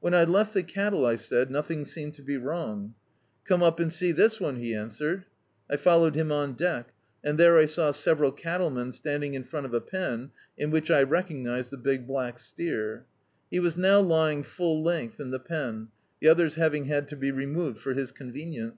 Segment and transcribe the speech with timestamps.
[0.00, 2.92] "When I left the cattle," I said, "nothing seemed to be wrong."
[3.48, 5.24] "Comt up and see this one," he answered.
[5.70, 6.92] I followed him on deck,
[7.24, 9.80] and there I saw several cattlemen standing in front of a.
[9.80, 13.06] pen, in which I reco^ised the big black steer.
[13.50, 15.88] He was now lying full length in the pen,
[16.20, 18.76] the others having had to be removed for his convenience.